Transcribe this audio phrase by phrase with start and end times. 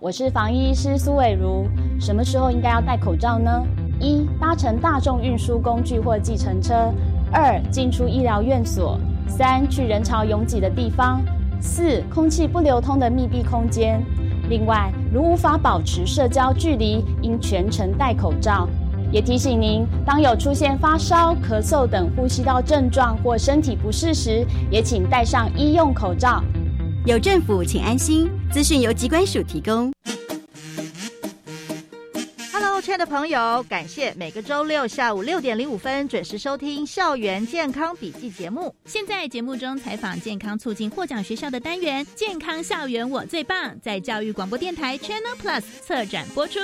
[0.00, 1.66] 我是防疫医师苏伟如。
[1.98, 3.50] 什么时候应该要戴口罩呢？
[3.98, 6.92] 一、搭乘大众运输工具或计程车；
[7.32, 11.18] 二、进出医疗院所；三、去人潮拥挤的地方；
[11.60, 14.00] 四、空气不流通的密闭空间。
[14.48, 18.68] 另外，如无法保持社交距离，应全程戴口罩。
[19.10, 26.40] 也提醒您，当有出现发烧、咳嗽等呼吸道症状或身体不适时，也请戴上医用口罩。
[27.08, 28.30] 有政府，请安心。
[28.52, 29.90] 资讯由机关署提供。
[32.52, 38.74] Hello，亲爱的朋友，感谢每个周六下午六点零五分准时收听《校园健康笔记》节目。
[38.84, 46.58] 现在节目中采访健康促进获奖学校的单元《健康校园我最棒》，在教育广播电台 Channel Plus 策展播出。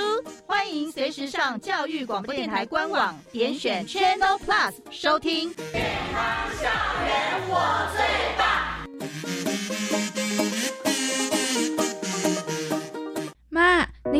[0.45, 6.23] 欢迎随时上教育广播电台官网点选 Channel Plus 收听《健康
[6.61, 6.69] 校
[7.07, 8.47] 园我最棒》。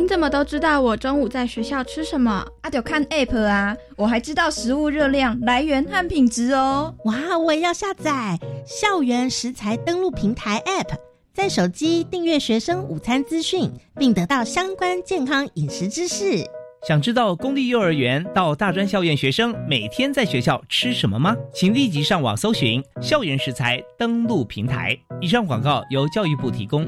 [0.06, 2.46] 您怎么都知道我中午在学校吃什么？
[2.62, 6.94] 啊，就看 app 啊，我还知道食物热量来源和品质哦。
[7.06, 10.96] 哇，我也要下载校园食材登录平台 app，
[11.34, 16.48] 在手机订阅学生午餐资讯，并得到相关健康饮食知识。
[16.88, 21.36] 想知道公立幼儿园到大专校院学生每天在学校吃什么吗？
[21.52, 24.96] 请立即上网搜寻校园食材登录平台。
[25.20, 26.88] 以上广告由教育部提供。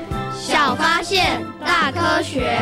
[0.43, 2.59] 小发现，大科学。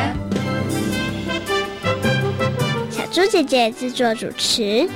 [2.90, 4.86] 小猪姐姐制作主持。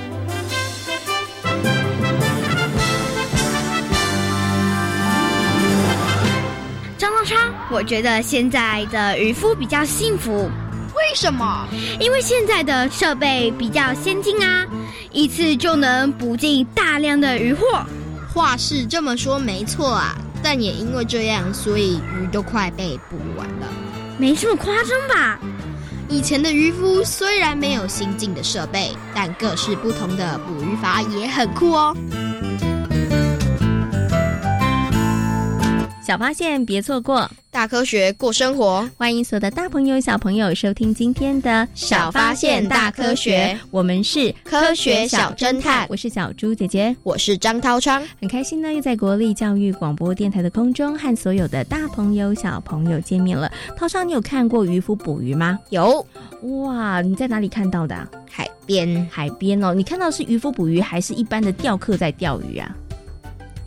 [6.95, 10.47] 张东昌，我觉得现在的渔夫比较幸福。
[10.95, 11.67] 为什么？
[11.99, 14.63] 因为现在的设备比较先进啊，
[15.11, 17.65] 一次就能捕进大量的渔获。
[18.31, 20.15] 话是这么说没错啊，
[20.45, 23.67] 但也因为这样，所以鱼都快被捕完了。
[24.19, 25.39] 没这么夸张吧？
[26.07, 31.97] 以前的渔夫虽然没有先进的设备，但各式不同的捕鱼法也很酷哦。
[36.05, 38.87] 小发现，别错过大科学过生活。
[38.95, 43.57] 欢迎所有的大朋友、小朋友收听今天的小发现大科学。
[43.71, 48.03] 我们是科学小侦探，我是小猪姐姐，我是张涛昌。
[48.21, 53.51] 很开心呢，又在国立教育广播电台的空中和所有的大朋友、小朋友见面了。
[53.75, 55.57] 涛昌，你有看过渔夫捕鱼吗？
[55.71, 56.05] 有。
[56.43, 57.95] 哇，你在哪里看到的？
[58.29, 59.73] 海边，海边哦。
[59.73, 62.75] 你看到是渔夫捕鱼，还是一般的钓客在钓鱼啊？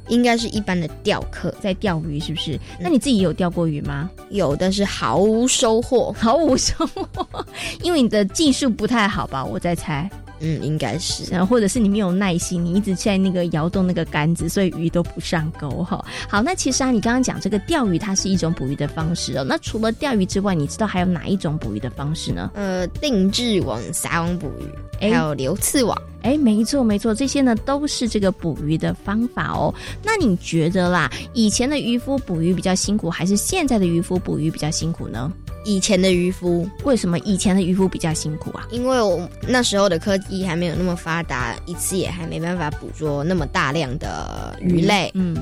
[0.08, 2.58] 应该是一般的钓客在钓鱼，是不是？
[2.80, 4.10] 那你自己有钓过鱼吗？
[4.30, 7.46] 有但是毫无收获，毫无收获，
[7.82, 9.44] 因为你的技术不太好吧？
[9.44, 10.10] 我在猜。
[10.40, 16.04] 嗯，应该是，然后或者是你没有耐心，你一直在那个摇动那个杆子，所以鱼都不上钩哈。
[16.28, 19.44] 好，那其实啊，你刚刚讲这个钓鱼，它是一种捕鱼的方式哦。
[19.46, 22.50] 那除了钓鱼之外，你知道还有哪一种捕鱼的方式呢？
[22.54, 24.64] 呃，定制网、撒网捕鱼，
[25.00, 25.96] 还有流刺网。
[26.22, 29.72] 哎，没错没错，这些呢都是这个捕鱼的方法哦。
[30.02, 35.32] 那你觉得啦，以前的渔夫捕鱼比较辛苦，还是现在的渔夫捕鱼比较辛苦呢？
[35.68, 38.66] 以前的渔夫为什么以前的渔夫比较辛苦啊？
[38.70, 45.10] 因为我那时候的科技还没有那么发达，一次也还没办法捕捉那么大量的鱼类。
[45.12, 45.36] 嗯，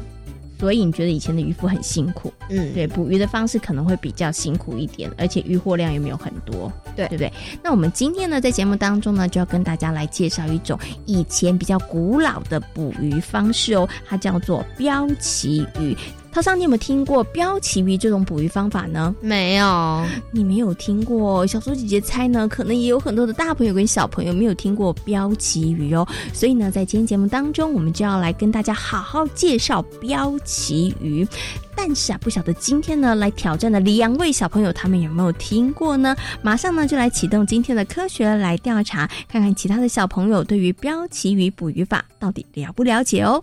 [0.59, 2.33] 所以你觉得以前的渔夫很辛苦？
[2.49, 6.73] 嗯，对，捕鱼的方式可能会比较辛苦一点，而且渔获量也没有很多。
[6.97, 7.33] 对，对不对？
[7.63, 15.97] 那我们今天呢，在节目当中呢，就要跟大家来介绍一种以前比较古老的捕鱼方式哦，它叫做标旗鱼。
[16.37, 19.17] 涛桑，你有没有听过标旗鱼这种捕鱼方法呢？
[19.23, 21.47] 没有，你没有听过。
[21.47, 26.07] 小苏姐姐猜呢，可能也有很多的大朋友跟小朋友没有听过标旗鱼哦。
[26.35, 31.27] 所以呢，在今天节目当中，我们就要来跟大家好好介绍标旗鱼。
[31.75, 36.15] 但是啊，不晓得今天呢来挑战的两位小朋友，他们有没有听过呢？
[36.43, 43.43] 马上呢就来启动今天的科学来调查，看看其他的小朋友对于标旗鱼捕鱼法到底了不了解哦。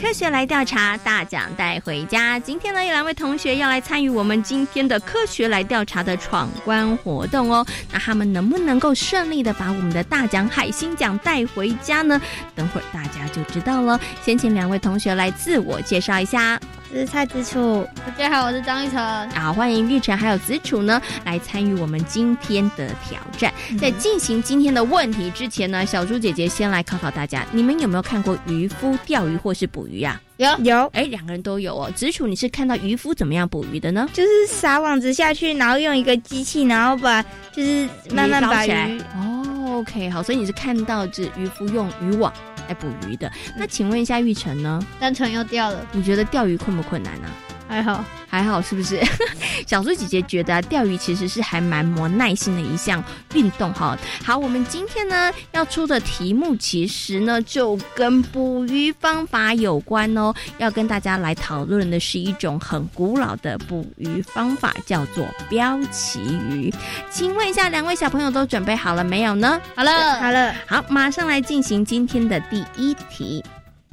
[0.00, 2.38] 科学来调查，大奖带回家。
[2.38, 7.66] 今天呢，有两位同学要来参与我们今天的科学来调查的闯关活动哦。
[7.92, 12.20] 那他们能不能够顺利的把我们的大奖海星奖带回家呢？
[12.54, 14.00] 等会儿大家就知道了。
[14.22, 16.60] 先请两位同学来自我介绍一下。
[16.90, 19.30] 我是蔡子楚，大家好，我是张玉成。
[19.30, 23.52] 好，欢迎玉成还有子楚呢来参与我们今天的挑战。
[23.78, 30.18] 在进行今天的问题之前呢，小猪姐姐先来考考大家，你们有没有看过渔夫钓鱼或是捕鱼啊？
[30.38, 31.90] 有有，哎，两个人都有哦。
[31.94, 34.08] 子楚，你是看到渔夫怎么样捕鱼的呢？
[34.14, 38.98] 就是撒网子下去，然后用一个机器，然后把就是慢慢把起来鱼。
[39.14, 42.32] 哦，OK，好，所以你是看到这渔夫用渔网
[42.68, 43.30] 来捕鱼的。
[43.56, 44.80] 那请问一下玉成呢？
[45.00, 45.84] 单纯又掉了。
[45.92, 47.28] 你觉得钓鱼困不困难呢、
[47.68, 48.98] 还好，还好，是不是？
[49.66, 53.02] 小猪姐姐觉得、啊、钓鱼其实是还蛮磨耐心的一项
[53.34, 53.96] 运动哈。
[54.24, 66.20] 好，我们今天呢要出的题目其实呢就跟捕鱼方法有关哦，要跟大家来讨论的是一种很古老的捕鱼方法，叫做标旗
[66.50, 66.72] 鱼。
[67.10, 69.60] 请问一下，两位小朋友都准备好了没有呢？
[69.76, 73.44] 好了，好了，好，马上来进行今天的第一题。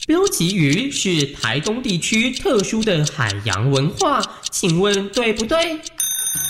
[0.08, 4.22] 标旗鱼是台东地区特殊的海洋文化，
[4.52, 5.80] 请问对不对？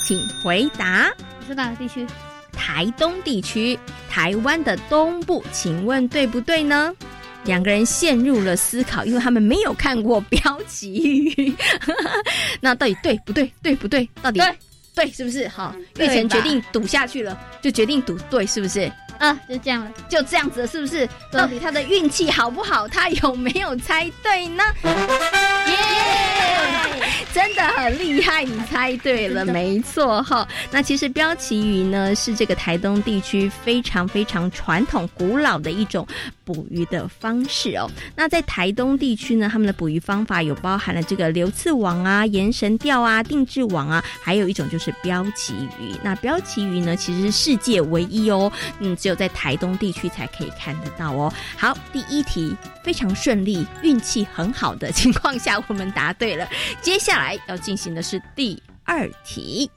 [0.06, 1.10] 请回答。
[1.48, 2.06] 是哪个地区？
[2.52, 3.80] 台东地区，
[4.10, 6.94] 台湾的东部，请问对不对呢？
[7.46, 11.54] 两个人陷入了思考，因为他们没有看过标旗鱼。
[12.60, 13.50] 那到底对不对？
[13.64, 14.10] 对不对？
[14.22, 14.58] 到底对
[14.96, 15.48] 对是不是？
[15.48, 18.92] 好，对玉成决定赌下去了，就决定赌对，是不是？
[19.20, 19.92] 啊，就这样了。
[20.10, 21.08] 就这样子了，是不是？
[21.32, 22.88] 到底他的运气好不好？
[22.88, 24.64] 他有没有猜对呢？
[24.84, 26.35] 耶！
[27.34, 30.48] 真的很厉害，你猜对了，没错哈。
[30.72, 36.08] 那其实标旗鱼呢，是这个台东地区非常非常传统、古老的一种
[36.46, 37.90] 捕鱼的方式哦。
[38.16, 45.94] 那在台东地区呢，他们的捕鱼方法有包含了这个流刺网啊、延绳钓啊、定制网啊，还有一种就是标旗鱼。
[46.02, 51.32] 那标旗鱼呢，其实是世界唯一哦，嗯，只有在台东地区才可以看得到哦。
[51.58, 56.48] 好，第一题非常顺利，运气很好的情况下，我们答对了。
[56.82, 59.70] 接下来要进行的是第二题。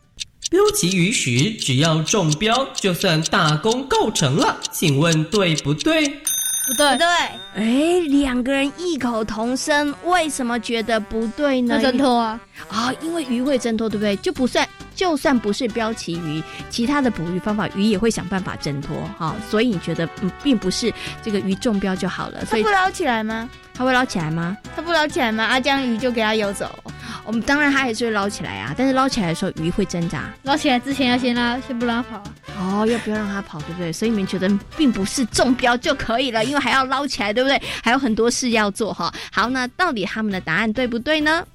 [0.50, 4.58] 标旗鱼时，只要中标，就算大功告成了。
[4.72, 6.08] 请问对不对？
[6.08, 7.06] 不对，不对，
[7.54, 11.80] 哎，两个人异口同声，为什么觉得不对呢？
[11.80, 12.40] 挣脱啊！
[12.68, 14.16] 啊、因为鱼会挣脱，对不对？
[14.16, 14.66] 就不算，
[14.98, 23.48] 就算不是标旗鱼，其他的捕鱼方法，鱼也会想办法挣脱哈、所以你觉得，嗯，并不是这个鱼中标就好了，所以它不捞起来吗？
[23.72, 24.56] 它会捞起来吗？
[24.74, 25.44] 它不捞起来吗？
[25.44, 26.76] 阿江鱼就给它游走。
[27.24, 30.24] 我们当然它还是会捞起来啊，但是捞起来的时候，鱼会挣扎。
[30.42, 32.20] 捞起来之前要先拉，先不拉跑。
[32.58, 33.92] 哦，要不要让它跑，对不对？
[33.92, 37.62] 所以你们觉得并不是中标就可以了，因为还要捞起来，对不对？
[37.84, 39.14] 还有很多事要做哈。
[39.30, 41.46] 好，那到底他们的答案对不对呢？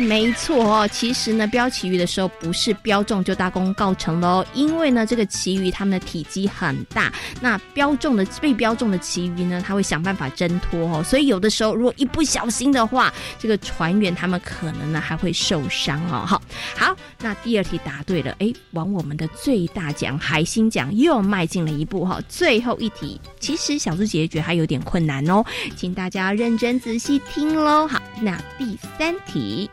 [0.00, 0.88] 没错哦。
[0.88, 16.24] 其实呢，标旗鱼的时候不是标中就大功告成喽，因为呢，这个旗鱼它们的体积很大，那标中的被标中的旗鱼呢，它会想办法挣脱哦，所以有的时候如果一不小心的话，这个船员他们可能呢还会受伤哦。
[16.26, 16.42] 好，
[16.76, 22.20] 好，那第二题答对了，哎，往我们的最大奖海星奖又迈进了一步哈。
[22.28, 25.44] 最后一题，其实小猪姐姐觉得还有点困难哦，
[25.76, 27.86] 请大家认真仔细听喽。
[27.86, 29.68] 好，那第三题。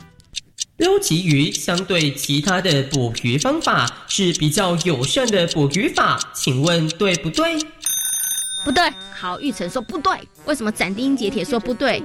[0.78, 7.58] 标旗鱼相对其他的捕鱼方法是比较友善的捕鱼法，请问对不对？
[8.64, 8.84] 不对。
[9.12, 10.16] 好，玉成说不对，
[10.46, 12.04] 为什么斩钉截铁说不对？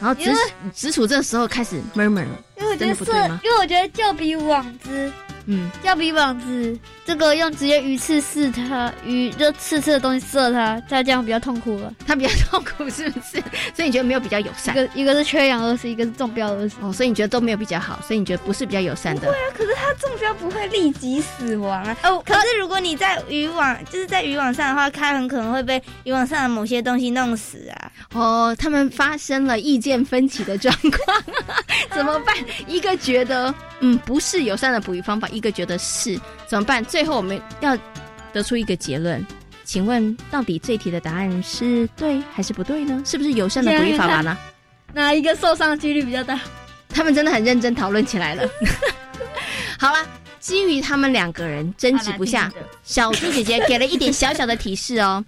[0.00, 0.40] 然后直因为
[0.74, 3.40] 直楚这时候开始 murmur 了，因为我觉得真的不对吗？
[3.44, 5.12] 因为我觉得就比网子
[5.46, 6.76] 嗯，就比网子
[7.10, 11.92] 这个用直接鱼刺刺它，鱼就刺刺的东西射它，它这样比较痛苦了。
[12.06, 13.42] 它比较痛苦是不是？
[13.74, 14.72] 所以你觉得没有比较友善？
[14.72, 16.76] 一个一个是缺氧而死，一个是中标而死。
[16.80, 19.22] 哦，所以你觉得都没有比较好，所以你觉得不是比较友善的？
[19.22, 21.96] 对啊，可是它中标不会立即死亡啊。
[22.04, 27.90] 哦，可是如果你在渔网，就是在渔网上的话，它很可能会被渔网上的某些东西弄死啊。
[28.14, 31.22] 哦，他们发生了意见分歧的状况，
[31.92, 32.36] 怎么办？
[32.68, 36.84] 一个觉得嗯不是友善的捕鱼方法，一个觉得是，怎么办？
[36.84, 37.76] 最后我们要
[38.32, 39.24] 得出一个结论，
[39.64, 43.02] 请问到底这题的答案是对还是不对呢？
[43.04, 44.36] 是不是友善的捕鱼方法呢？
[44.92, 46.40] 哪一个受伤的几率比较大？
[46.88, 48.48] 他们真的很认真讨论起来了。
[49.78, 50.06] 好了，
[50.40, 52.52] 基于他们两个人争执不下，
[52.82, 55.24] 小猪姐姐给了一点小小的提示哦。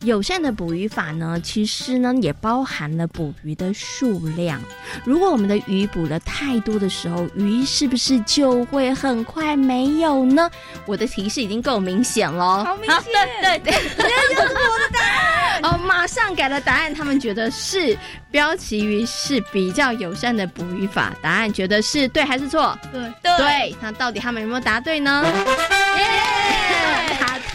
[0.00, 4.60] 友善的捕鱼法呢，其实呢也包含了捕鱼的数量。
[5.04, 10.50] 如果我们的鱼捕了太多的时候，鱼是不是就会很快没有呢？
[10.84, 13.02] 我的提示已经够明显了，好明显，
[13.40, 15.60] 对对对，这就是我的答案。
[15.64, 17.96] 哦，马上改了答案，他们觉得是
[18.30, 21.16] 标旗鱼是比较友善的捕鱼法。
[21.22, 22.78] 答案觉得是对还是错？
[22.92, 25.24] 对对，那到底他们有没有答对呢？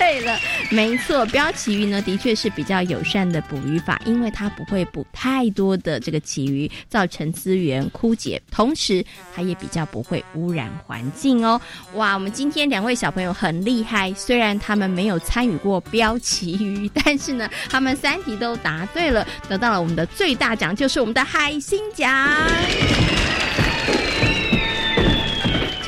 [0.01, 0.35] 对了，
[0.71, 11.61] 没错，标旗鱼呢的确是比较友善的捕鱼法，因为它不会捕太多的这个旗鱼，造成资源枯竭，同时它也比较不会污染环境哦。
[11.93, 22.11] 哇，我们今天两位小朋友很厉害，虽然他们没有参与过标旗鱼，但是呢，他们三题都答对了，得到了我们的最大奖，就是我们的海星奖。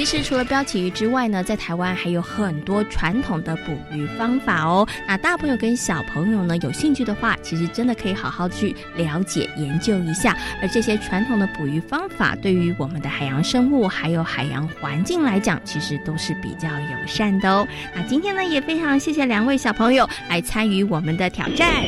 [0.05, 4.85] 其实除了标旗鱼之外呢，在台湾还有很多传统的捕鱼方法哦。
[5.07, 10.37] 那大朋友跟小朋友呢，有兴趣的话，其实真的可以好好去了解研究一下。
[10.61, 17.65] 而这些传统的捕鱼方法，对于我们的海洋生物还有海洋环境来讲，其实都是比较友善的哦。
[17.95, 21.81] 那今天呢，也非常谢谢两位小朋友来参与我们的挑战。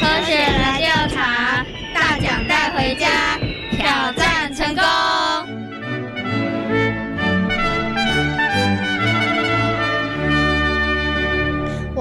[0.00, 0.80] 科学来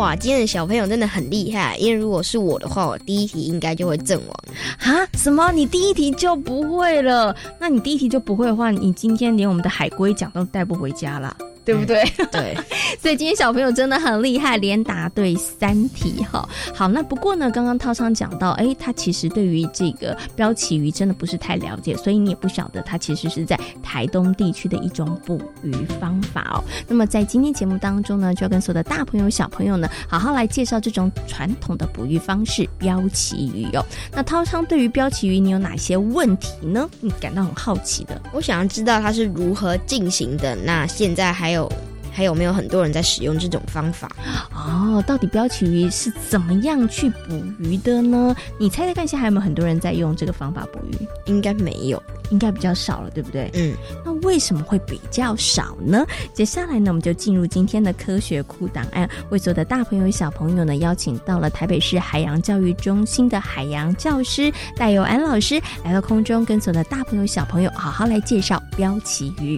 [0.02, 4.36] 哇，今天的小朋友真的很厉害，因为如果是我的话，我第一题应该就会阵亡。
[4.80, 5.06] 啊？
[5.14, 5.52] 什么？
[5.52, 7.36] 你第一题就不会了？
[7.60, 11.38] 那你第一题就不会的话，你今天连我们的海龟奖都带不回家了。
[11.64, 12.04] 对不对？
[12.32, 12.58] 对，
[13.00, 16.48] 所以今天小朋友真的很厉害，连答对三题哈。
[16.74, 26.64] 好，那不过呢，刚刚涛昌讲到，哎，他其实对于这个标旗鱼真的不是太了解，所以你也不晓得它其实是在台东地区的一种捕鱼方法哦。
[26.88, 33.86] 那么在今天节目当中呢，就要跟所有的大朋友小朋友呢，好好来介绍这种传统的捕鱼方式——标旗鱼哦。
[34.12, 36.90] 那涛昌对于标旗鱼，你有哪些问题呢？
[37.00, 38.20] 你感到很好奇的？
[38.34, 40.56] 我想要知道它是如何进行的。
[40.56, 41.72] 那现在还有。
[42.14, 44.06] 还有没有很多人在使用这种方法？
[44.54, 48.36] 哦，到底标旗鱼是怎么样去捕鱼的呢？
[48.60, 51.08] 你猜猜看，现在还有没有很多人在用这个方法捕鱼？
[51.26, 53.50] 应该没有，应该比较少了，对不对？
[53.54, 53.74] 嗯。
[54.04, 56.06] 那为什么会比较少呢？
[56.34, 69.58] 接下来呢，我们就进入今天的科学库档案，为所有的大朋友小朋友呢，邀请到了台北市海洋教育中心的海洋教师戴佑安老师来到空中，跟所有的大朋友小朋友好好来介绍标旗鱼。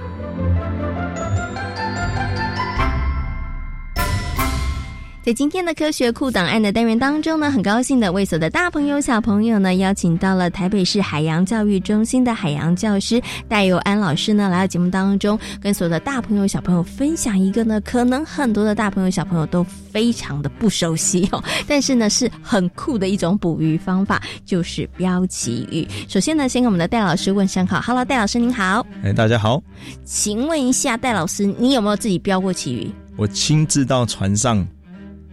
[5.23, 25.87] 在今天的科学库档案的单元当中呢，很高兴的为所有的大朋友小朋友呢，邀请到了台北市海洋教育中心的海洋教师戴友安老师呢，来到节目当中，跟所有的大朋友小朋友分享一个呢，可能很多的大朋友小朋友都非常的不熟悉哦，但是呢是很酷的一种捕鱼方法，就是标旗鱼。
[26.09, 28.83] 首先呢，先跟我们的戴老师问声好，Hello，戴老师您好。
[29.03, 29.61] 哎，大家好。
[30.03, 32.91] 请问一下，戴老师，你有没有自己标过旗鱼？
[33.17, 34.65] 我亲自到船上。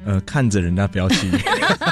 [0.04, 1.32] 呃，看着人家标旗鱼，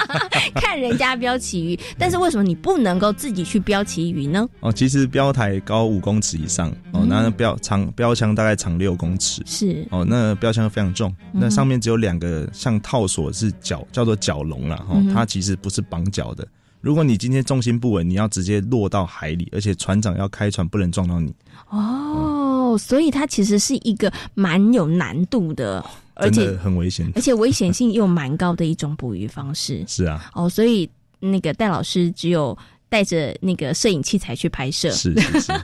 [0.54, 4.48] 看人家标旗鱼，但是为什么你不能够自己去标旗鱼呢？
[4.60, 16.46] 哦，其实标台高五公尺以上，哦，那标长标枪大概长六公尺，是哦，那标枪非常重，那上面只有两个像套索是角，叫做脚笼了，哈，它其实不是绑脚的。
[16.80, 21.34] 如果你今天重心不稳，你要直接落到海里，而且船长要开船不能撞到你。
[21.68, 25.84] 哦，所以它其实是一个蛮有难度的。
[26.16, 27.10] 而且真的很危险。
[27.14, 29.84] 而且危险性又蛮高的一种捕鱼方式。
[29.88, 30.88] 是啊，哦，所以
[31.20, 32.56] 那个戴老师只有
[32.88, 34.90] 带着那个摄影器材去拍摄。
[34.90, 35.52] 是是是。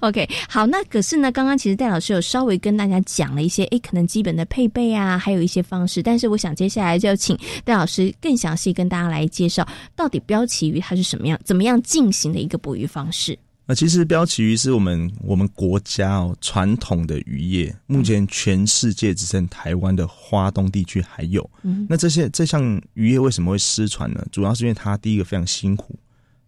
[0.00, 6.00] OK，好，那可是呢，刚刚其实戴老师有稍微跟大家讲了一些，诶，可能基本的配备啊，还有一些方式。
[6.00, 9.66] 但是我想接下来就要请戴老师更详细跟大家来介绍，
[9.96, 13.36] 到底标旗鱼它是什么样、怎么样进行的一个捕鱼方式。
[13.70, 21.48] 那其实标旗鱼是我们我们国家哦传统的渔业，目前全世界只剩台湾的花东地区还有。
[21.64, 24.26] 嗯那这些这项渔业为什么会失传呢？
[24.32, 25.94] 主要是因为它第一个非常辛苦，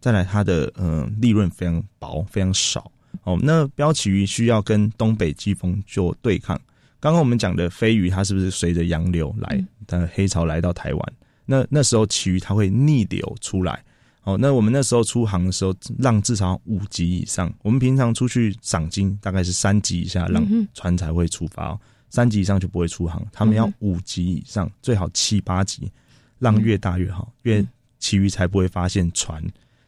[0.01, 2.91] 再来它的呃利润非常薄，非常少。
[3.25, 6.59] 哦，那标旗鱼需要跟东北季风做对抗。
[6.99, 11.13] 刚刚我们讲的飞鱼，它是不是随着洋流来，它黑潮来到台湾？
[11.45, 13.85] 那那时候旗鱼它会逆流出来。
[14.23, 17.53] 哦，那我们那时候出航的时候，浪至少五级以上。
[17.63, 21.81] 我们平常出去赏金大概是三级以下，浪船才会出发哦。
[22.11, 25.91] 三级以上就不会出航，他们要五级以上，最好七八级，
[26.39, 27.65] 浪越大越好，越
[27.99, 29.43] 其余才不会发现船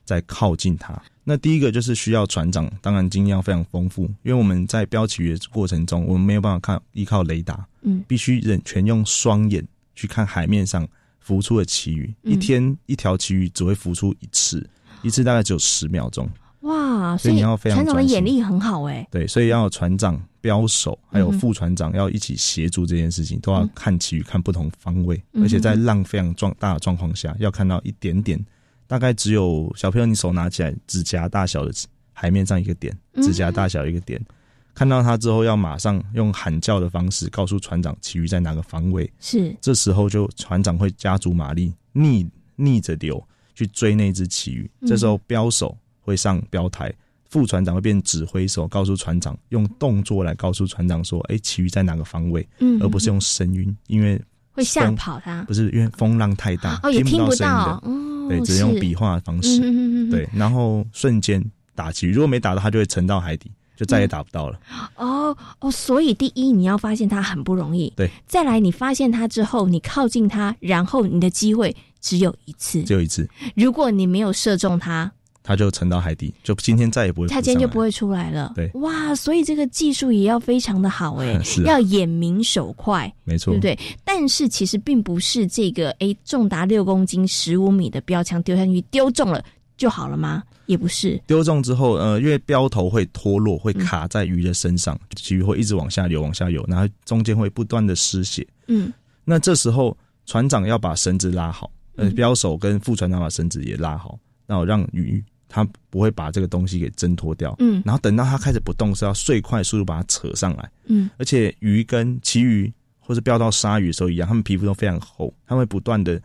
[0.04, 1.00] 在靠近它。
[1.24, 9.62] 那第一个就是需要船长，当然经验要非常丰富，因为我们在标旗鱼的过程中，我们没有办法看依靠雷达，嗯必须人全用双眼
[9.94, 10.88] 去看海面上
[11.22, 12.14] 浮出的旗鱼。
[12.22, 12.32] 嗯。
[12.32, 14.68] 一天一条旗鱼只会浮出一次，
[15.02, 16.28] 一次大概只有十秒钟。
[16.60, 28.38] 哇，所以你要非常船长的眼力很好哎、对，所以要有船长、标手，还有副船长要一起协助这件事情，都要看旗鱼，看不同方位，嗯而且在浪非常壮大的状况下，要看到一点点，
[28.86, 31.72] 大概只有小朋友你手拿起来指甲大小的
[32.12, 33.22] 海面上一个点，嗯。
[33.24, 34.24] 指甲大小一个点，
[34.74, 39.54] 看到他之后要马上用喊叫的方式告诉船长旗鱼在哪个方位，是。
[39.60, 43.22] 这时候就船长会加足马力逆逆着流
[43.54, 44.88] 去追那只旗鱼，嗯。
[44.88, 46.92] 这时候标手会上标台。
[47.28, 52.78] 副船长会变指挥手，告诉船长用动作来告诉船长说：“哎，旗鱼在哪个方位？”嗯。
[52.82, 57.64] 而不是用声音，因为会吓跑它不是因为风浪太大，哦也听不到声音的。
[57.64, 57.82] 到。
[57.84, 59.58] 哦对，只能用是比划的方式，
[60.08, 64.58] 对，然后瞬间打旗鱼，如果没打到，它就会沉到海底，就再也打不到了。
[64.96, 75.10] 哦哦，所以第一你要发现它很不容易，对，再来你发现它之后，你靠近它，然后你的机会只有一次，只有一次，如果你没有射中它，
[75.42, 77.26] 它就沉到海底，就今天再也不会。
[77.26, 78.52] 它今天就不会出来了。
[78.54, 83.78] 对哇，所以这个技术也要非常的好哎、 是啊要眼明手快，没错，对不对？
[84.04, 89.42] 但是其实并不是这个哎重达六公斤、十五米的标枪丢下去丢中了
[89.76, 90.44] 就好了吗？
[90.72, 98.46] 也不是，丢中之后，呃，因为标头会脱落，会卡在鱼的身上，旗鱼会一直往下流，往下游，然后中间会不断的失血。
[98.66, 98.92] 嗯
[99.24, 107.54] 那这时候船长要把绳子拉好，呃，嗯标手跟副船长把绳子也拉好，然后让鱼它不会把这个东西给挣脱掉。
[107.58, 110.68] 嗯然后等到它开始不动，是要最快速度把它扯上来。
[110.86, 116.20] 嗯而且鱼跟其鱼或是钓到鲨鱼的时候一样，它们皮肤都非常厚，它会不断的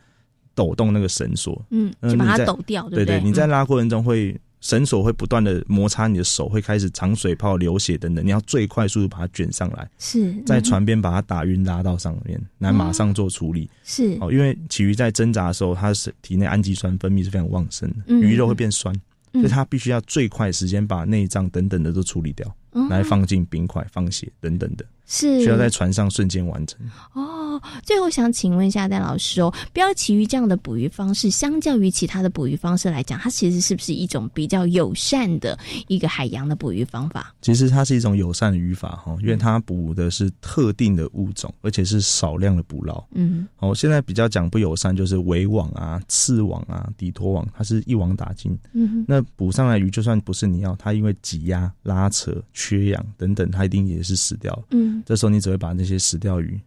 [0.57, 3.21] 抖动那个绳索，嗯，呃就把它抖掉，对不对？
[3.21, 3.49] 你在嗯。
[3.49, 13.69] 拉过程中会绳索会不断的摩擦你的手，会开始长水泡、流血等等，你要最快速度把它卷上来，是在嗯船边把它打晕拉到上面，来马上做处理。
[13.83, 14.17] 是。
[14.19, 18.19] 哦，因为鲫鱼在挣扎的时候，它是体内氨基酸分泌是非常旺盛的，嗯。
[18.21, 18.91] 鱼肉会变酸，
[19.33, 19.41] 嗯。
[19.41, 22.87] 所以它必须要最快时间把内脏等等的都处理掉，哦。
[22.89, 26.79] 来放进冰块、放血等等的，是需要在船上瞬间完成。
[27.13, 37.33] 哦，最后想请问一下戴老师哦，标旗鱼这样的捕鱼方式，相较于其他的捕鱼方式来讲，它其实是不是一种比较友善的一个海洋的捕鱼方法？
[37.41, 43.03] 其实它是一种友善的渔法哈，因为它捕的是特定的物种，而且是少量的捕捞。
[43.13, 48.57] 嗯哦，现在比较讲不友善，就是围网啊、刺网啊、底拖网，它是一网打尽。
[48.73, 54.63] 嗯哼那捕上来鱼，就算不是你要，它因为挤压、拉扯、缺氧等等，它一定也是死掉。
[54.71, 56.59] 嗯这时候你只会把那些死掉鱼，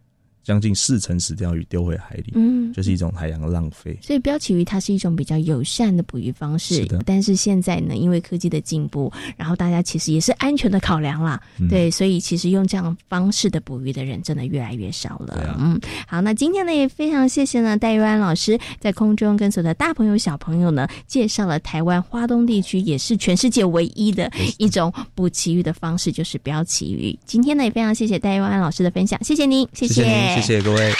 [0.51, 3.97] 将近四成死掉鱼丢回海里，嗯就是一种海洋的浪费。
[4.01, 15.35] 所以标旗鱼它是一种比较友善的捕鱼方式，是的但是现在呢，因为科技的进步，然后大家其实也是安全的考量啦，嗯对，所以其实用这样方式的捕鱼的人真的越来越少了。
[15.35, 27.17] 啊嗯，好，那今天呢也非常谢谢呢戴玉安老师在空中跟所有的大朋友小朋友呢介绍了台湾花东地区也是全世界唯一的一种捕旗鱼的方式，就是标旗鱼。
[27.25, 30.93] 今天呢也非常谢谢戴玉安老师的分享，谢谢您，谢谢您，谢谢各位。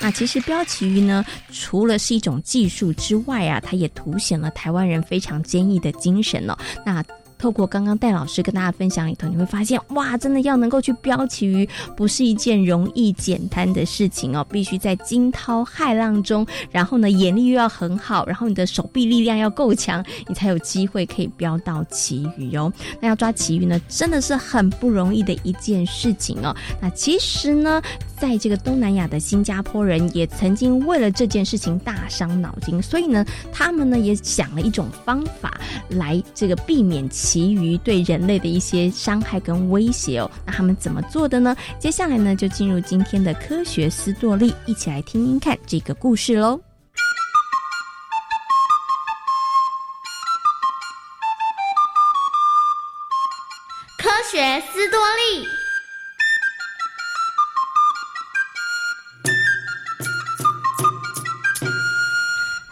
[0.00, 6.58] 那，其实标旗鱼呢，除了是一种技术之外啊，它也凸显了台湾人非常坚毅的精神哦。
[6.84, 7.04] 那
[7.42, 22.72] 透过刚刚戴老师跟大家分享里头，你会发现，哇，真的要能够去标旗鱼，不是一件容易简单的事情哦，必须在惊涛骇浪中，然后呢，眼力又要很好，然后你的手臂力量要够强，你才有机会可以标到旗鱼哦。
[23.00, 26.54] 那要抓旗鱼呢，真的是很不容易的一件事情哦。
[26.80, 27.82] 那其实呢，
[28.16, 40.30] 在这个东南亚的新加坡人也曾经为了这件事情大伤脑筋，所以呢，他们呢也想了一种方法来这个避免旗鱼对人类的一些伤害跟威胁哦。
[40.44, 41.56] 那他们怎么做的呢？
[41.78, 46.60] 接下来呢，就进入今天的科学斯多利，一起来听听看这个故事喽。
[53.98, 55.46] 科学斯多利。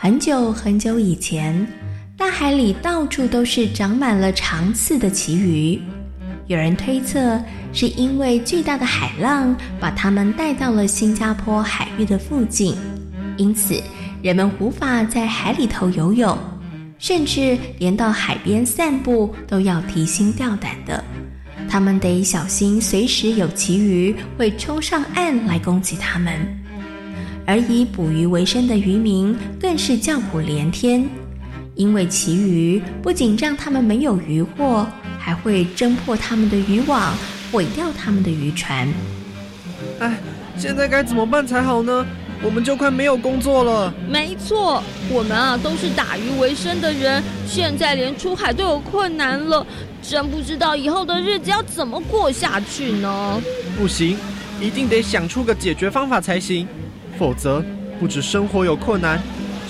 [0.02, 1.54] 很久很久以前，
[2.20, 5.80] 大海里到处都是长满了长刺的旗鱼。
[6.48, 7.40] 有人推测，
[7.72, 12.76] 是因为巨大的海浪把它们带到了新加坡海域的附近，
[13.38, 13.82] 因此
[14.20, 16.36] 人们无法在海里头游泳，
[16.98, 21.02] 甚至连到海边散步都要提心吊胆的。
[21.70, 26.34] 他们得小心，随时有旗鱼会冲上岸来攻击他们。
[27.46, 31.08] 而以捕鱼为生的渔民更是叫苦连天，
[31.80, 34.86] 因为其鱼不仅让他们没有渔获，
[35.18, 37.14] 还会挣破他们的渔网，
[37.50, 38.86] 毁掉他们的渔船。
[39.98, 40.18] 哎，
[40.58, 42.04] 现在该怎么办才好呢？
[42.42, 43.94] 我们就快没有工作了。
[44.06, 49.66] 没错，我们啊都是打鱼为生的人，现在连出海都有困难了，
[50.02, 53.40] 真不知道以后的日子要怎么过下去呢？
[53.78, 54.18] 不行，
[54.60, 56.68] 一定得想出个解决方法才行，
[57.18, 57.64] 否则
[57.98, 59.18] 不止生活有困难，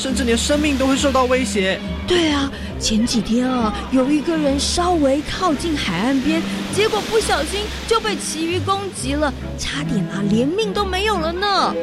[0.01, 1.79] 甚至连生命都会受到威胁。
[2.07, 6.41] 对啊，前几天啊，有一个人稍微靠近海岸边，
[6.75, 11.75] 结果不小心就被旗鱼攻击了，差点啊连命都没有了呢。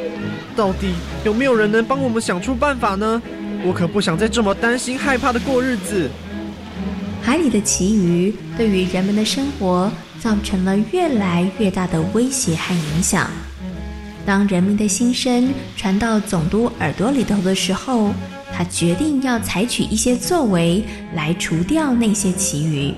[0.55, 0.87] 到底
[1.23, 3.21] 有没有人能帮我们想出办法呢？
[3.63, 6.09] 我可不想再这么担心害怕的过日子。
[7.21, 13.29] 海里的旗鱼对于人们的生活造成了越来越大的威胁和影响。
[14.27, 18.13] 当人民的心声传到总督耳朵里头的时候，
[18.53, 20.83] 他决定要采取一些作为
[21.15, 22.93] 来除掉那些旗鱼。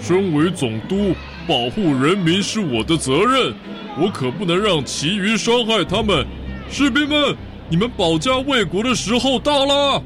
[0.00, 1.14] 身为总督，
[1.46, 3.52] 保护人民是我的责任，
[4.00, 6.26] 我可不能让旗鱼伤害他们。
[6.70, 7.36] 士兵们，
[7.68, 10.02] 你们保家卫国的时候到了。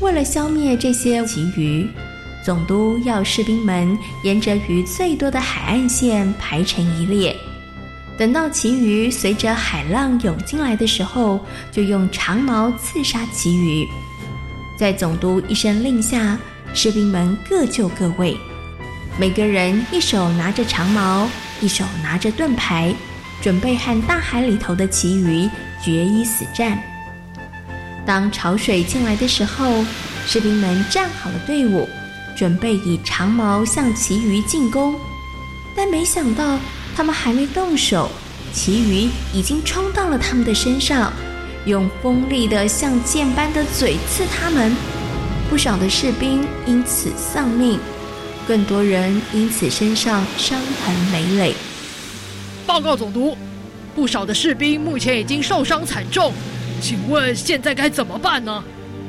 [0.00, 1.86] 为了消灭这些旗鱼，
[2.44, 7.36] 总督要士兵们沿着鱼最多的海岸线排成一列。
[8.18, 11.38] 等到旗鱼随着海浪涌进来的时候，
[11.70, 13.88] 就用长矛刺杀旗鱼。
[14.76, 16.36] 在总督一声令下，
[16.74, 18.36] 士兵们各就各位，
[19.18, 21.28] 每个人一手拿着长矛，
[21.60, 22.92] 一手拿着盾牌，
[23.40, 25.48] 准备和大海里头的旗鱼
[25.80, 26.76] 决一死战。
[28.04, 29.84] 当潮水进来的时候，
[30.26, 31.88] 士兵们站好了队伍，
[32.36, 34.96] 准备以长矛向旗鱼进攻。
[35.76, 36.58] 但没想到，
[36.98, 38.10] 他们还没动手，
[38.52, 41.12] 其余已经冲到了他们的身上，
[41.64, 44.74] 用锋利的像剑般的嘴刺他们。
[45.48, 47.78] 不少的士兵因此丧命，
[48.48, 51.54] 更多人因此身上伤痕累累。
[52.66, 53.38] 报告总督，
[53.94, 56.32] 不少的士兵目前已经受伤惨重。
[56.82, 58.64] 请问现在该怎么办呢？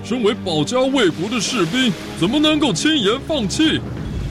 [0.05, 3.81] 身为保家卫国的士兵，怎么能够轻言放弃？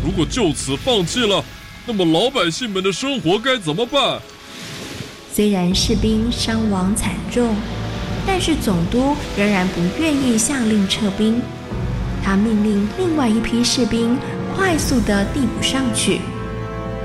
[0.05, 1.45] 如果就此放弃了，
[1.89, 4.21] 那么老百姓们的生活该怎么办？
[5.33, 7.57] 虽然士兵伤亡惨重，
[8.27, 11.41] 但是总督仍然不愿意下令撤兵。
[12.23, 14.19] 他命令另外一批士兵
[14.55, 16.21] 快速地递补上去，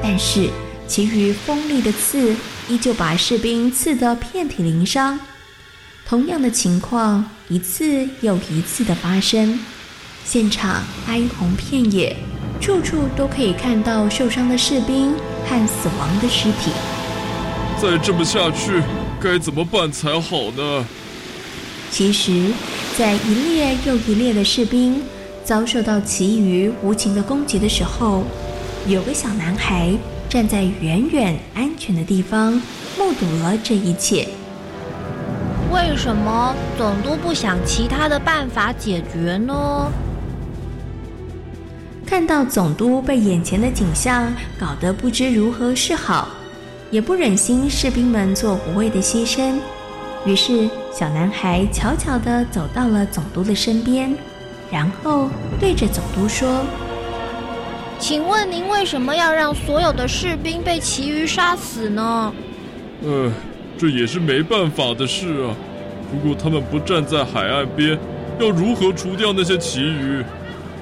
[0.02, 0.50] 但是
[0.86, 2.36] 其余锋利的刺
[2.67, 5.17] 依旧把士兵刺得遍体鳞伤。
[6.06, 9.58] 同样的情况一次又一次的发生，
[10.26, 12.17] 现场哀鸿遍野，
[12.63, 15.13] 处处都可以看到受伤的士兵
[15.45, 16.71] 和死亡的尸体。
[17.78, 18.82] 再这么下去，
[19.21, 20.86] 该怎么办才好呢？
[21.91, 22.54] 其实，
[22.97, 25.04] 在一列又一列的士兵
[25.43, 28.23] 遭受到其余无情的攻击的时候，
[28.88, 29.93] 有个小男孩
[30.30, 32.54] 站在远远安全的地方，
[32.97, 34.26] 目睹了这一切。
[35.69, 39.91] 为什么总督不想其他的办法解决呢？
[42.13, 46.28] 看到总督被眼前的景象搞得不知如何是好，
[46.91, 49.56] 也不忍心士兵们做无谓的牺牲，
[50.23, 54.15] 于是小男孩悄悄地走到了总督的身边，
[54.69, 55.28] 然后
[55.60, 56.63] 对着总督说
[57.97, 62.32] ：“请问您为什么要让所有的士兵被旗鱼杀死呢？
[63.04, 63.32] 呃，
[63.76, 65.56] 这也是没办法的事啊。
[66.13, 67.97] 如果他们不站在海岸边，
[68.39, 70.23] 要如何除掉那些旗鱼？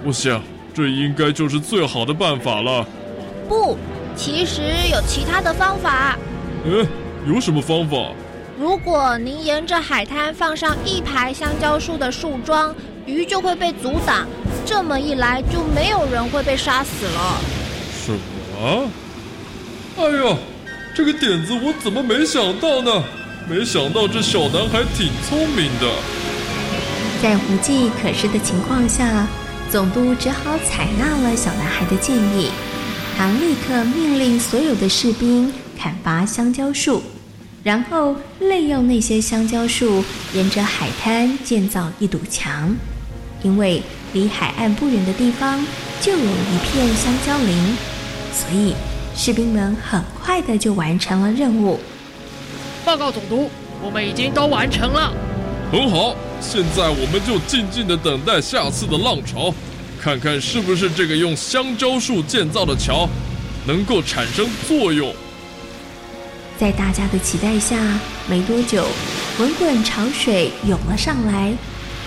[0.04, 0.42] 我想，
[0.74, 2.86] 这应该就是最好的办法了。
[3.48, 3.78] 不，
[4.16, 6.18] 其实有其他的方法。
[6.66, 6.88] 嗯，
[7.28, 7.98] 有什么方法？
[8.60, 12.74] 如果您沿着海滩放上一排香蕉树的树桩，
[13.06, 14.28] 鱼就会被阻挡。
[14.66, 17.42] 这么一来，就没有人会被杀死了。
[18.06, 18.90] 什么？
[19.98, 20.38] 哎呀，
[20.96, 23.04] 这个点子我怎么没想到呢？
[23.50, 25.92] 没想到这小男孩挺聪明的。
[27.22, 29.28] 在无计可施的情况下，
[29.72, 32.52] 总督只好采纳了小男孩的建议。
[33.18, 37.02] 他立刻命令所有的士兵砍伐香蕉树，
[37.64, 40.04] 然后利用那些香蕉树
[40.34, 42.76] 沿着海滩建造一堵墙，
[43.44, 43.82] 因为
[44.12, 45.66] 离海岸不远的地方
[46.02, 47.78] 就有一片香蕉林，
[48.34, 48.74] 所以
[49.16, 51.80] 士兵们很快的就完成了任务。
[52.84, 53.50] 报告总督，
[53.82, 55.14] 我们已经都完成了。
[55.72, 59.54] 很好，现在我们就静静的等待下次的浪潮，
[60.02, 63.08] 看看是不是这个用香蕉树建造的桥
[63.66, 65.14] 能够产生作用。
[66.58, 67.78] 在大家的期待下，
[68.28, 68.86] 没多久，
[69.38, 71.54] 滚滚潮水涌了上来，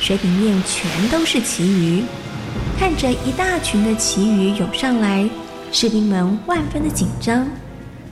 [0.01, 2.03] 水里面全都是旗鱼。
[2.79, 5.29] 看着一大群的旗鱼涌上来，
[5.73, 7.49] 士兵们万分的紧张。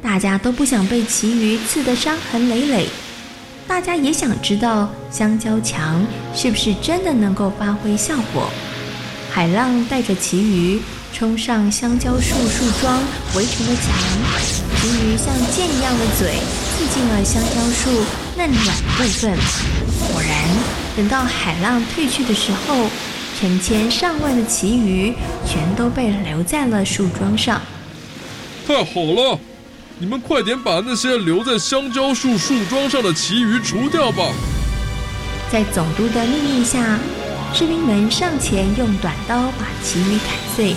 [0.01, 2.87] 大家都不想被旗鱼刺得伤痕累累，
[3.73, 8.51] 大家也想知道香蕉墙是不是真的能够发挥效果。
[9.31, 10.79] 海浪带着旗鱼
[11.11, 13.01] 冲上香蕉树树桩
[13.35, 13.91] 围成的墙，
[14.77, 16.35] 旗鱼像剑一样的嘴
[16.77, 18.05] 刺进了香蕉树
[18.37, 19.33] 嫩软部分。
[20.07, 20.31] 果然，
[20.95, 22.91] 等到海浪退去的时候，
[23.41, 25.15] 成千上万的旗鱼
[25.49, 27.59] 全都被留在了树桩上。
[28.69, 29.41] 太好了！
[30.03, 34.33] 你们快点把那些留在香蕉树树桩上的旗鱼除掉吧！
[35.49, 36.99] 在总督的命令下，
[37.55, 40.75] 士兵们上前用短刀把旗鱼砍碎。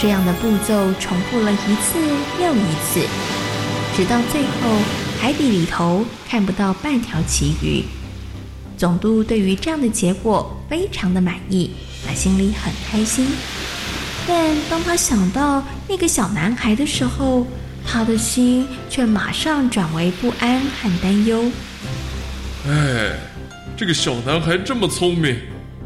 [0.00, 1.98] 这样的步骤重复了一次
[2.42, 3.06] 又一次，
[3.94, 4.78] 直到最后
[5.20, 7.84] 海底里头看不到半条旗鱼。
[8.78, 11.72] 总督对于这样的结果非常的满意，
[12.06, 13.28] 他心里很开心。
[14.26, 17.46] 但当他想到那个小男孩的时候，
[17.86, 21.44] 他的心却马上转为不安和担忧。
[22.66, 23.16] 哎，
[23.76, 25.36] 这个小男孩这么聪明，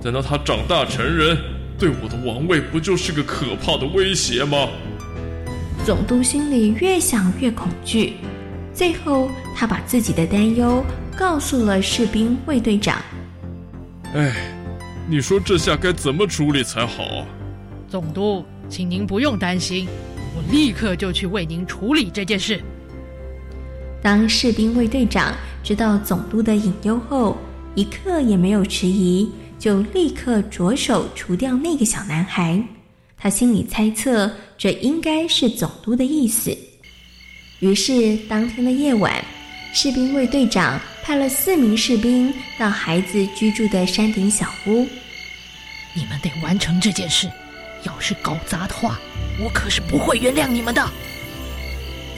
[0.02, 1.36] 等到他长大成人，
[1.78, 4.68] 对我的王位不就是个可怕的威胁吗？
[5.84, 8.14] 总督心里越想越恐惧，
[8.72, 10.84] 最后他把自己的担忧
[11.16, 13.00] 告诉了士兵卫队长。
[14.14, 14.32] 哎，
[15.08, 17.26] 你说这下该怎么处理才好啊？
[17.88, 19.88] 总督，请您不用担心。
[20.46, 22.60] 我立刻就去为您处理这件事。
[24.02, 27.38] 当士兵卫队长知道总督的隐忧后，
[27.74, 32.62] 一刻也没有迟疑，就立刻着手除掉那个小男孩。
[33.16, 36.56] 他心里猜测，这应该是总督的意思。
[37.60, 39.24] 于是，当天的夜晚，
[39.72, 44.86] 士兵卫队长派了四名士兵到孩子居住的山顶小屋。
[45.94, 47.30] 你们得完成这件事，
[47.84, 48.98] 要是搞砸的话。
[49.42, 50.88] 我可是不会原谅你们的。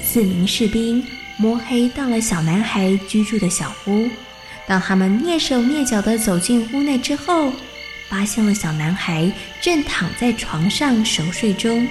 [0.03, 1.05] 四名士兵
[1.37, 4.09] 摸黑到了小男孩居住的小屋。
[4.67, 7.53] 当他们蹑手蹑脚地走进屋内之后，
[8.09, 11.87] 发现了小男孩正躺在床上熟睡中。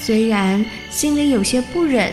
[0.00, 2.12] 虽然心里有些不忍，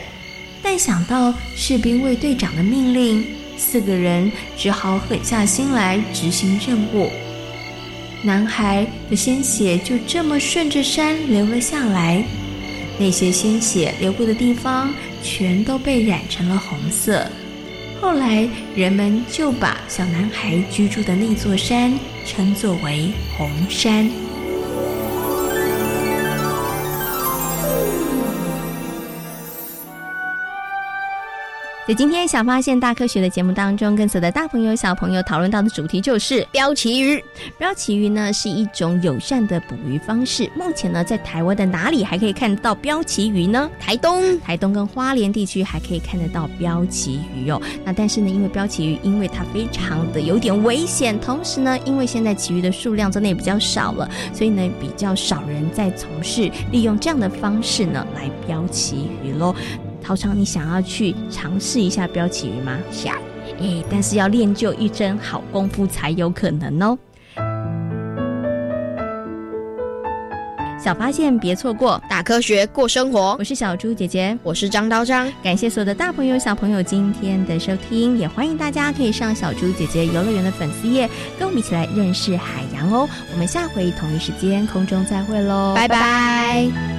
[0.61, 3.25] 但想到士兵卫队长的命令，
[3.57, 7.09] 四个人只好狠下心来执行任务。
[8.25, 12.25] 男孩的鲜血就这么顺着山流了下来，
[12.99, 17.23] 那些鲜血流过的地方全都被染成了红色。
[18.01, 21.93] 后来人们就把小男孩居住的那座山
[22.25, 24.09] 称作为红山。
[31.87, 37.23] 在今天《小发现大科学》的节目当中，跟所有的大朋友、小朋友讨论到的主题就是标旗鱼。
[37.59, 40.49] 标旗鱼呢是一种友善的捕鱼方式。
[40.55, 43.69] 目前呢，在台湾的哪里还可以看得到标旗鱼呢？
[43.79, 47.61] 台东、台东跟花莲地区还可以看得到标旗鱼哦。
[47.83, 59.55] 那但是呢，因为标旗鱼因为它非常的有点危险，同时呢，因为现在旗鱼的数量真的也比较少了，所以呢，比较少人在从事利用这样的方式呢来标旗鱼喽。
[60.05, 62.77] 陶长，你想要去尝试一下标旗鱼吗？
[62.91, 63.15] 想，
[63.59, 66.97] 哎，但是要练就一身好功夫才有可能哦。
[70.79, 73.35] 小发现别错过，大科学过生活。
[73.39, 75.27] 我是小猪姐姐，我是张刀张。
[75.41, 83.09] 感谢所有的大朋友、小朋友今天的收听，也欢迎大家可以上小猪姐姐游乐园的粉丝页，跟我们一起来认识海洋哦。
[83.33, 86.94] 我们下回同一时间空中再会喽，拜拜。